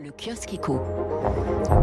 Le 0.00 0.12
kiosque 0.12 0.54
éco. 0.54 0.80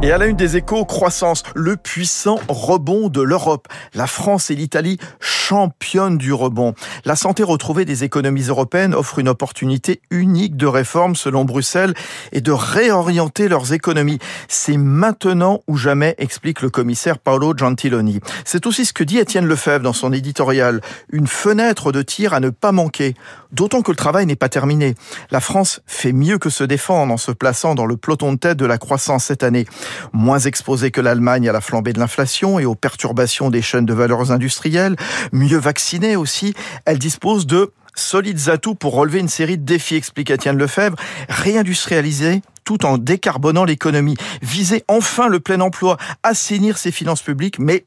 Et 0.01 0.09
à 0.09 0.17
la 0.17 0.27
une 0.27 0.37
des 0.37 0.55
échos, 0.55 0.85
croissance, 0.85 1.43
le 1.53 1.75
puissant 1.75 2.39
rebond 2.47 3.09
de 3.09 3.21
l'Europe. 3.21 3.67
La 3.93 4.07
France 4.07 4.49
et 4.49 4.55
l'Italie 4.55 4.97
championnes 5.19 6.17
du 6.17 6.31
rebond. 6.31 6.75
La 7.03 7.17
santé 7.17 7.43
retrouvée 7.43 7.83
des 7.83 8.05
économies 8.05 8.43
européennes 8.43 8.95
offre 8.95 9.19
une 9.19 9.27
opportunité 9.27 9.99
unique 10.11 10.55
de 10.55 10.65
réforme 10.65 11.15
selon 11.15 11.43
Bruxelles 11.43 11.93
et 12.31 12.39
de 12.39 12.53
réorienter 12.53 13.49
leurs 13.49 13.73
économies. 13.73 14.19
C'est 14.47 14.77
maintenant 14.77 15.61
ou 15.67 15.75
jamais, 15.75 16.15
explique 16.17 16.61
le 16.61 16.69
commissaire 16.69 17.19
Paolo 17.19 17.53
Gentiloni. 17.55 18.21
C'est 18.45 18.65
aussi 18.65 18.85
ce 18.85 18.93
que 18.93 19.03
dit 19.03 19.17
Étienne 19.17 19.45
Lefebvre 19.45 19.83
dans 19.83 19.93
son 19.93 20.13
éditorial. 20.13 20.79
Une 21.11 21.27
fenêtre 21.27 21.91
de 21.91 22.01
tir 22.01 22.33
à 22.33 22.39
ne 22.39 22.49
pas 22.49 22.71
manquer. 22.71 23.13
D'autant 23.55 23.81
que 23.81 23.91
le 23.91 23.95
travail 23.95 24.25
n'est 24.25 24.35
pas 24.35 24.49
terminé. 24.49 24.95
La 25.31 25.39
France 25.39 25.79
fait 25.87 26.11
mieux 26.11 26.37
que 26.37 26.49
se 26.49 26.65
défendre 26.65 27.13
en 27.13 27.17
se 27.17 27.31
plaçant 27.31 27.73
dans 27.73 27.85
le 27.85 27.95
peloton 27.95 28.33
de 28.33 28.37
tête 28.37 28.57
de 28.57 28.65
la 28.65 28.77
croissance 28.77 29.23
cette 29.23 29.43
année. 29.43 29.65
Moins 30.11 30.39
exposée 30.39 30.91
que 30.91 30.99
l'Allemagne 30.99 31.47
à 31.47 31.53
la 31.53 31.61
flambée 31.61 31.93
de 31.93 31.99
l'inflation 31.99 32.59
et 32.59 32.65
aux 32.65 32.75
perturbations 32.75 33.49
des 33.49 33.61
chaînes 33.61 33.85
de 33.85 33.93
valeurs 33.93 34.33
industrielles, 34.33 34.97
mieux 35.31 35.57
vaccinée 35.57 36.17
aussi, 36.17 36.53
elle 36.83 36.99
dispose 36.99 37.47
de 37.47 37.71
solides 37.95 38.49
atouts 38.49 38.75
pour 38.75 38.93
relever 38.93 39.19
une 39.19 39.29
série 39.29 39.57
de 39.57 39.63
défis, 39.63 39.95
explique 39.95 40.31
Étienne 40.31 40.57
Lefebvre, 40.57 40.97
réindustrialiser 41.29 42.41
tout 42.65 42.85
en 42.85 42.97
décarbonant 42.97 43.63
l'économie, 43.63 44.17
viser 44.41 44.83
enfin 44.87 45.29
le 45.29 45.39
plein 45.39 45.61
emploi, 45.61 45.97
assainir 46.23 46.77
ses 46.77 46.91
finances 46.91 47.21
publiques, 47.21 47.59
mais 47.59 47.85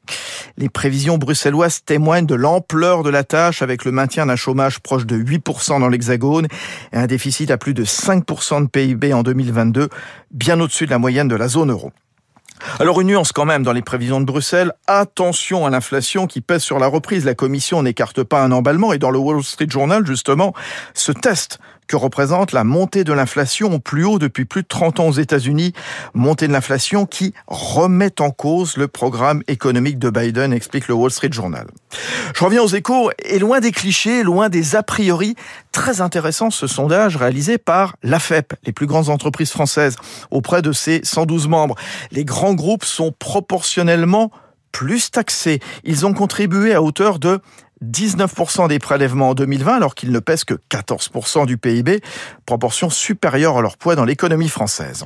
les 0.57 0.69
prévisions 0.69 1.17
bruxelloises 1.17 1.83
témoignent 1.83 2.25
de 2.25 2.35
l'ampleur 2.35 3.03
de 3.03 3.09
la 3.09 3.23
tâche 3.23 3.61
avec 3.61 3.85
le 3.85 3.91
maintien 3.91 4.25
d'un 4.25 4.35
chômage 4.35 4.79
proche 4.79 5.05
de 5.05 5.17
8% 5.17 5.79
dans 5.79 5.89
l'Hexagone 5.89 6.47
et 6.93 6.97
un 6.97 7.07
déficit 7.07 7.51
à 7.51 7.57
plus 7.57 7.73
de 7.73 7.85
5% 7.85 8.63
de 8.63 8.67
PIB 8.67 9.13
en 9.13 9.21
2022, 9.21 9.89
bien 10.31 10.59
au-dessus 10.59 10.85
de 10.85 10.91
la 10.91 10.97
moyenne 10.97 11.27
de 11.27 11.35
la 11.35 11.47
zone 11.47 11.71
euro. 11.71 11.91
Alors 12.79 12.99
une 13.01 13.07
nuance 13.07 13.31
quand 13.31 13.45
même 13.45 13.63
dans 13.63 13.71
les 13.71 13.81
prévisions 13.81 14.19
de 14.19 14.25
Bruxelles. 14.25 14.73
Attention 14.87 15.65
à 15.65 15.69
l'inflation 15.69 16.27
qui 16.27 16.41
pèse 16.41 16.61
sur 16.61 16.79
la 16.79 16.87
reprise. 16.87 17.25
La 17.25 17.35
Commission 17.35 17.83
n'écarte 17.83 18.23
pas 18.23 18.43
un 18.43 18.51
emballement 18.51 18.93
et 18.93 18.97
dans 18.97 19.11
le 19.11 19.19
Wall 19.19 19.43
Street 19.43 19.69
Journal, 19.69 20.05
justement, 20.05 20.53
ce 20.93 21.11
test 21.11 21.59
que 21.89 21.95
représente 21.95 22.53
la 22.53 22.63
montée 22.63 23.03
de 23.03 23.11
l'inflation 23.11 23.73
au 23.73 23.79
plus 23.79 24.05
haut 24.05 24.19
depuis 24.19 24.45
plus 24.45 24.61
de 24.61 24.67
30 24.67 24.99
ans 25.01 25.07
aux 25.07 25.13
États-Unis. 25.13 25.73
Montée 26.13 26.47
de 26.47 26.53
l'inflation 26.53 27.07
qui 27.07 27.33
remet 27.47 28.21
en 28.21 28.29
cause 28.29 28.77
le 28.77 28.87
programme 28.87 29.41
économique 29.47 29.97
de 29.97 30.11
Biden, 30.11 30.53
explique 30.53 30.87
le 30.87 30.93
Wall 30.93 31.09
Street 31.09 31.31
Journal. 31.31 31.65
Je 32.35 32.45
reviens 32.45 32.61
aux 32.61 32.67
échos 32.67 33.09
et 33.25 33.39
loin 33.39 33.59
des 33.59 33.71
clichés, 33.71 34.21
loin 34.21 34.49
des 34.49 34.75
a 34.75 34.83
priori, 34.83 35.35
très 35.71 35.99
intéressant 35.99 36.51
ce 36.51 36.67
sondage 36.67 37.17
réalisé 37.17 37.57
par 37.57 37.95
l'AFEP, 38.03 38.53
les 38.65 38.71
plus 38.71 38.85
grandes 38.85 39.09
entreprises 39.09 39.49
françaises, 39.49 39.95
auprès 40.29 40.61
de 40.61 40.71
ses 40.71 41.01
112 41.03 41.47
membres. 41.47 41.75
Les 42.11 42.23
grands 42.23 42.53
groupes 42.53 42.85
sont 42.85 43.11
proportionnellement 43.17 44.31
plus 44.71 45.09
taxés. 45.09 45.59
Ils 45.83 46.05
ont 46.05 46.13
contribué 46.13 46.73
à 46.73 46.83
hauteur 46.83 47.17
de 47.17 47.39
19% 47.83 48.67
des 48.67 48.79
prélèvements 48.79 49.29
en 49.29 49.33
2020 49.33 49.75
alors 49.75 49.95
qu'ils 49.95 50.11
ne 50.11 50.19
pèsent 50.19 50.43
que 50.43 50.55
14% 50.69 51.45
du 51.45 51.57
PIB, 51.57 52.01
proportion 52.45 52.89
supérieure 52.89 53.57
à 53.57 53.61
leur 53.61 53.77
poids 53.77 53.95
dans 53.95 54.05
l'économie 54.05 54.49
française. 54.49 55.05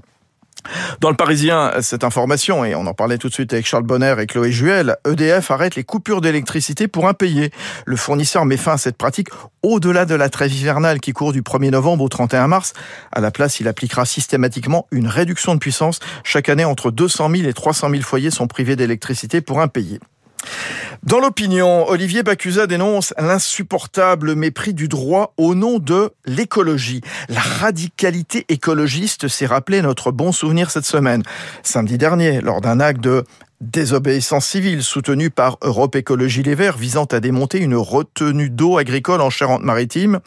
Dans 1.02 1.10
le 1.10 1.16
Parisien, 1.16 1.74
cette 1.82 2.04
information, 2.04 2.64
et 2.64 2.74
on 2.76 2.86
en 2.88 2.94
parlait 2.94 3.18
tout 3.18 3.28
de 3.28 3.34
suite 3.34 3.52
avec 3.52 3.66
Charles 3.66 3.84
Bonner 3.84 4.16
et 4.20 4.28
Chloé 4.28 4.52
Juel, 4.52 4.96
EDF 5.06 5.52
arrête 5.52 5.76
les 5.76 5.84
coupures 5.84 6.22
d'électricité 6.22 6.88
pour 6.88 7.08
impayés. 7.08 7.52
Le 7.86 7.96
fournisseur 7.96 8.46
met 8.46 8.58
fin 8.58 8.74
à 8.74 8.78
cette 8.78 8.98
pratique 8.98 9.30
au-delà 9.62 10.06
de 10.06 10.16
la 10.16 10.30
trêve 10.30 10.54
hivernale 10.54 11.00
qui 11.00 11.12
court 11.12 11.34
du 11.34 11.42
1er 11.42 11.72
novembre 11.72 12.04
au 12.04 12.10
31 12.10 12.48
mars. 12.48 12.74
À 13.12 13.20
la 13.20 13.32
place, 13.32 13.60
il 13.60 13.68
appliquera 13.68 14.06
systématiquement 14.06 14.88
une 14.92 15.08
réduction 15.08 15.54
de 15.54 15.60
puissance. 15.60 16.00
Chaque 16.24 16.50
année, 16.50 16.66
entre 16.66 16.92
200 16.92 17.30
000 17.36 17.50
et 17.50 17.54
300 17.54 17.90
000 17.90 18.02
foyers 18.02 18.32
sont 18.32 18.48
privés 18.48 18.76
d'électricité 18.76 19.42
pour 19.42 19.60
impayés. 19.60 20.00
Dans 21.04 21.20
l'opinion, 21.20 21.86
Olivier 21.90 22.24
Bacusa 22.24 22.66
dénonce 22.66 23.14
l'insupportable 23.20 24.36
mépris 24.36 24.74
du 24.74 24.88
droit 24.88 25.34
au 25.36 25.54
nom 25.54 25.78
de 25.78 26.12
l'écologie. 26.26 27.02
La 27.28 27.42
radicalité 27.42 28.46
écologiste 28.48 29.28
s'est 29.28 29.46
rappelé 29.46 29.82
notre 29.82 30.14
bon 30.14 30.32
souvenir 30.32 30.72
cette 30.72 30.86
semaine. 30.86 31.22
Samedi 31.62 31.98
dernier, 31.98 32.40
lors 32.40 32.62
d'un 32.62 32.80
acte 32.80 33.02
de 33.02 33.26
désobéissance 33.60 34.46
civile 34.46 34.82
soutenu 34.82 35.30
par 35.30 35.58
Europe 35.62 35.98
Écologie 35.98 36.42
Les 36.42 36.56
Verts 36.56 36.78
visant 36.78 37.06
à 37.06 37.20
démonter 37.20 37.60
une 37.60 37.76
retenue 37.76 38.50
d'eau 38.50 38.78
agricole 38.78 39.20
en 39.20 39.30
Charente-Maritime. 39.30 40.22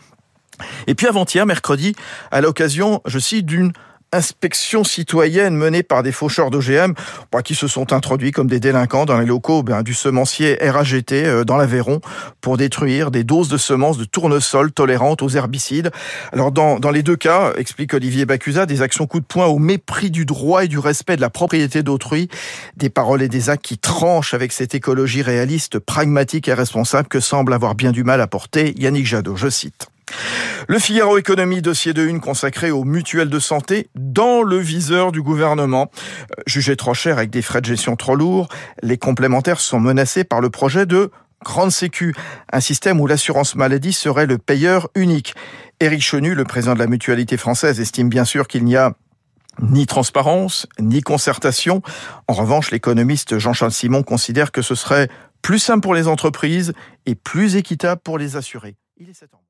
Et 0.87 0.95
puis 0.95 1.06
avant-hier, 1.06 1.47
mercredi, 1.47 1.97
à 2.31 2.43
l'occasion, 2.43 3.00
je 3.06 3.19
cite, 3.19 3.47
d'une 3.47 3.73
inspection 4.12 4.84
citoyenne 4.84 5.56
menée 5.56 5.83
par 5.83 6.03
des 6.03 6.12
faucheurs 6.12 6.50
d'OGM 6.50 6.94
qui 7.43 7.55
se 7.55 7.69
sont 7.69 7.93
introduits 7.93 8.33
comme 8.33 8.47
des 8.47 8.61
délinquants 8.61 9.05
dans 9.05 9.19
les 9.19 9.27
locaux 9.27 9.62
ben, 9.62 9.83
du 9.83 9.94
semencier 9.94 10.59
RAGT 10.61 11.12
euh, 11.12 11.44
dans 11.44 11.56
l'Aveyron 11.56 12.00
pour 12.41 12.56
détruire 12.56 13.11
des 13.11 13.25
doses 13.25 13.49
de 13.49 13.56
semences 13.56 13.99
de 13.99 14.05
tournesol 14.05 14.72
tolérantes 14.72 15.22
aux 15.22 15.28
herbicides. 15.28 15.91
Alors 16.33 16.53
dans, 16.53 16.78
dans 16.78 16.91
les 16.91 17.03
deux 17.03 17.17
cas, 17.17 17.53
explique 17.56 17.94
Olivier 17.94 18.25
Bacusa, 18.25 18.67
des 18.67 18.83
actions 18.83 19.06
coup 19.06 19.21
de 19.21 19.27
poing 19.27 19.47
au 19.47 19.59
mépris 19.59 20.11
du 20.11 20.25
droit 20.25 20.65
et 20.65 20.69
du 20.69 20.78
respect 20.78 21.17
de 21.17 21.21
la 21.21 21.31
propriété 21.31 21.83
d'autrui, 21.83 22.28
des 22.77 22.91
paroles 22.91 23.23
et 23.23 23.28
des 23.28 23.50
actes 23.50 23.65
qui 23.65 23.78
tranchent 23.78 24.34
avec 24.34 24.53
cette 24.53 24.75
écologie 24.75 25.23
réaliste, 25.23 25.78
pragmatique 25.78 26.49
et 26.49 26.55
responsable 26.55 27.09
que 27.09 27.21
semble 27.21 27.53
avoir 27.53 27.75
bien 27.75 27.93
du 27.93 28.05
mal 28.05 28.21
à 28.21 28.27
porter 28.27 28.75
Yannick 28.78 29.06
Jadot. 29.06 29.37
Je 29.37 29.49
cite. 29.49 29.88
Le 30.69 30.78
Figaro 30.78 31.19
Économie, 31.19 31.62
dossier 31.62 31.93
de 31.93 32.04
une 32.04 32.21
consacré 32.21 32.71
aux 32.71 32.84
mutuelles 32.84 33.31
de 33.31 33.38
santé 33.38 33.88
dans 33.94 34.43
le 34.43 34.59
viseur 34.59 35.12
du 35.12 35.22
gouvernement. 35.22 35.91
Euh, 36.32 36.43
jugé 36.47 36.77
trop 36.77 36.94
cher 36.94 37.19
avec 37.19 37.31
des 37.31 37.43
frais 37.43 37.60
de 37.60 37.66
gestion 37.66 37.97
trop 37.97 38.16
lourds, 38.16 38.49
les 38.82 38.99
complémentaires 38.99 39.60
sont 39.60 39.81
menacés 39.81 40.25
par 40.25 40.41
le 40.41 40.50
projet 40.50 40.87
de 40.87 41.10
Grande 41.44 41.71
Sécu, 41.71 42.15
un 42.53 42.60
système 42.60 43.00
où 43.00 43.06
l'assurance 43.06 43.55
maladie 43.55 43.93
serait 43.93 44.26
le 44.26 44.38
payeur 44.38 44.88
unique. 44.94 45.34
Éric 45.81 46.03
Chenu, 46.03 46.34
le 46.34 46.44
président 46.44 46.75
de 46.75 46.78
la 46.78 46.87
mutualité 46.87 47.37
française, 47.37 47.78
estime 47.81 48.09
bien 48.09 48.25
sûr 48.25 48.49
qu'il 48.49 48.65
n'y 48.65 48.76
a 48.76 48.94
ni 49.60 49.87
transparence, 49.87 50.66
ni 50.81 51.03
concertation. 51.03 51.82
En 52.28 52.32
revanche, 52.32 52.71
l'économiste 52.71 53.38
Jean-Charles 53.38 53.72
Simon 53.72 54.03
considère 54.03 54.53
que 54.53 54.62
ce 54.62 54.75
serait 54.75 55.09
plus 55.43 55.59
simple 55.59 55.81
pour 55.81 55.94
les 55.94 56.09
entreprises 56.09 56.72
et 57.05 57.15
plus 57.15 57.56
équitable 57.56 58.00
pour 58.03 58.19
les 58.19 58.37
assurés. 58.37 58.76
Il 58.99 59.09
est 59.09 59.15
7 59.15 59.34
ans. 59.34 59.43